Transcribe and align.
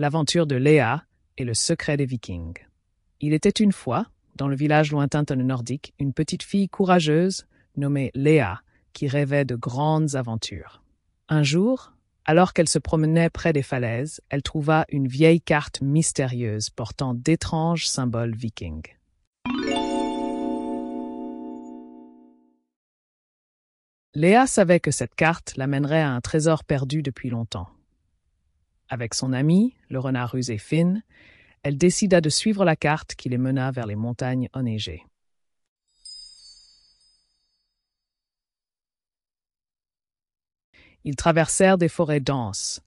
l'aventure 0.00 0.46
de 0.46 0.56
Léa 0.56 1.04
et 1.36 1.44
le 1.44 1.52
secret 1.52 1.98
des 1.98 2.06
Vikings. 2.06 2.56
Il 3.20 3.34
était 3.34 3.50
une 3.50 3.70
fois, 3.70 4.06
dans 4.34 4.48
le 4.48 4.56
village 4.56 4.92
lointain 4.92 5.24
de 5.24 5.34
Nordique, 5.34 5.92
une 5.98 6.14
petite 6.14 6.42
fille 6.42 6.70
courageuse 6.70 7.44
nommée 7.76 8.10
Léa 8.14 8.62
qui 8.94 9.08
rêvait 9.08 9.44
de 9.44 9.56
grandes 9.56 10.16
aventures. 10.16 10.82
Un 11.28 11.42
jour, 11.42 11.92
alors 12.24 12.54
qu'elle 12.54 12.68
se 12.68 12.78
promenait 12.78 13.28
près 13.28 13.52
des 13.52 13.62
falaises, 13.62 14.22
elle 14.30 14.42
trouva 14.42 14.86
une 14.88 15.06
vieille 15.06 15.42
carte 15.42 15.82
mystérieuse 15.82 16.70
portant 16.70 17.12
d'étranges 17.12 17.86
symboles 17.86 18.34
vikings. 18.34 18.96
Léa 24.14 24.46
savait 24.46 24.80
que 24.80 24.92
cette 24.92 25.14
carte 25.14 25.58
l'amènerait 25.58 26.00
à 26.00 26.12
un 26.12 26.22
trésor 26.22 26.64
perdu 26.64 27.02
depuis 27.02 27.28
longtemps. 27.28 27.68
Avec 28.92 29.14
son 29.14 29.32
ami, 29.32 29.76
le 29.88 30.00
renard 30.00 30.32
rusé 30.32 30.58
Finn, 30.58 31.04
elle 31.62 31.78
décida 31.78 32.20
de 32.20 32.28
suivre 32.28 32.64
la 32.64 32.74
carte 32.74 33.14
qui 33.14 33.28
les 33.28 33.38
mena 33.38 33.70
vers 33.70 33.86
les 33.86 33.94
montagnes 33.94 34.48
enneigées. 34.52 35.04
Ils 41.04 41.14
traversèrent 41.14 41.78
des 41.78 41.88
forêts 41.88 42.20
denses. 42.20 42.82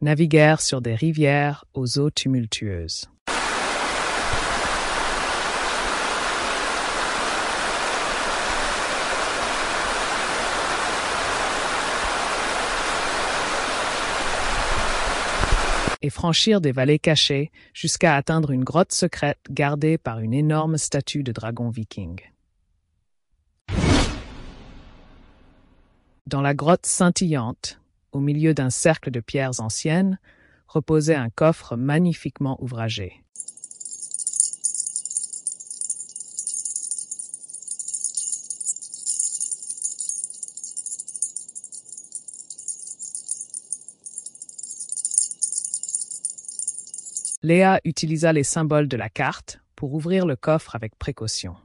Naviguèrent 0.00 0.60
sur 0.60 0.80
des 0.80 0.94
rivières 0.94 1.64
aux 1.74 1.98
eaux 1.98 2.10
tumultueuses. 2.10 3.08
et 16.02 16.10
franchirent 16.10 16.60
des 16.60 16.72
vallées 16.72 16.98
cachées 16.98 17.50
jusqu'à 17.74 18.16
atteindre 18.16 18.52
une 18.52 18.64
grotte 18.64 18.92
secrète 18.92 19.38
gardée 19.50 19.98
par 19.98 20.20
une 20.20 20.32
énorme 20.32 20.78
statue 20.78 21.22
de 21.22 21.32
dragon 21.32 21.68
viking. 21.68 22.18
Dans 26.26 26.40
la 26.40 26.54
grotte 26.54 26.86
scintillante, 26.86 27.79
au 28.12 28.20
milieu 28.20 28.54
d'un 28.54 28.70
cercle 28.70 29.10
de 29.10 29.20
pierres 29.20 29.60
anciennes, 29.60 30.18
reposait 30.68 31.14
un 31.14 31.30
coffre 31.30 31.76
magnifiquement 31.76 32.56
ouvragé. 32.62 33.24
Léa 47.42 47.80
utilisa 47.84 48.34
les 48.34 48.44
symboles 48.44 48.86
de 48.86 48.98
la 48.98 49.08
carte 49.08 49.60
pour 49.74 49.94
ouvrir 49.94 50.26
le 50.26 50.36
coffre 50.36 50.76
avec 50.76 50.94
précaution. 50.96 51.56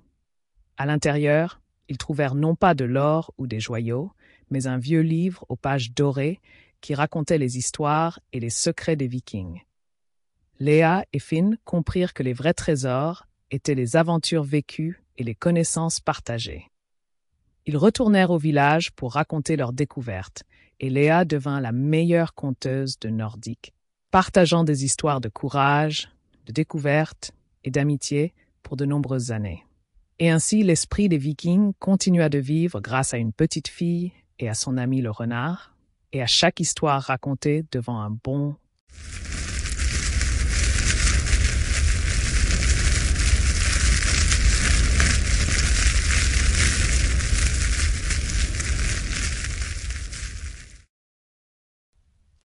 À 0.78 0.86
l'intérieur, 0.86 1.60
ils 1.90 1.98
trouvèrent 1.98 2.36
non 2.36 2.56
pas 2.56 2.74
de 2.74 2.86
l'or 2.86 3.34
ou 3.38 3.46
des 3.46 3.60
joyaux, 3.60 4.14
mais 4.50 4.68
un 4.68 4.78
vieux 4.78 5.02
livre 5.02 5.46
aux 5.50 5.56
pages 5.56 5.94
dorées 5.94 6.40
qui 6.82 6.94
racontait 6.94 7.38
les 7.38 7.58
histoires 7.58 8.20
et 8.32 8.40
les 8.40 8.50
secrets 8.50 8.96
des 8.96 9.08
Vikings. 9.08 9.62
Léa 10.60 11.04
et 11.14 11.20
Finn 11.20 11.58
comprirent 11.64 12.14
que 12.14 12.24
les 12.24 12.34
vrais 12.34 12.54
trésors 12.54 13.26
étaient 13.52 13.76
les 13.76 13.96
aventures 13.96 14.44
vécues 14.44 15.04
et 15.18 15.24
les 15.24 15.36
connaissances 15.36 16.00
partagées. 16.00 16.70
Ils 17.66 17.78
retournèrent 17.78 18.32
au 18.32 18.38
village 18.38 18.92
pour 18.92 19.14
raconter 19.14 19.56
leurs 19.56 19.74
découvertes, 19.74 20.44
et 20.80 20.90
Léa 20.90 21.26
devint 21.26 21.60
la 21.60 21.72
meilleure 21.72 22.34
conteuse 22.34 23.00
de 23.00 23.10
Nordique, 23.10 23.74
partageant 24.12 24.64
des 24.64 24.86
histoires 24.86 25.22
de 25.22 25.30
courage, 25.30 26.10
de 26.46 26.52
découverte 26.52 27.32
et 27.64 27.72
d'amitié 27.72 28.34
pour 28.62 28.78
de 28.78 28.86
nombreuses 28.86 29.32
années. 29.32 29.66
Et 30.20 30.30
ainsi 30.30 30.64
l'esprit 30.64 31.10
des 31.10 31.18
Vikings 31.18 31.74
continua 31.80 32.30
de 32.30 32.38
vivre 32.38 32.80
grâce 32.80 33.14
à 33.14 33.18
une 33.18 33.34
petite 33.34 33.68
fille 33.68 34.14
et 34.40 34.50
à 34.50 34.54
son 34.54 34.78
ami 34.78 35.02
le 35.02 35.12
renard, 35.12 35.76
et 36.12 36.22
à 36.22 36.28
chaque 36.28 36.60
histoire 36.60 37.02
racontée 37.02 37.66
devant 37.72 38.00
un 38.00 38.10
bon 38.10 38.56